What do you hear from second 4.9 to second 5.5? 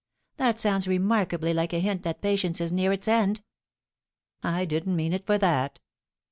mean it for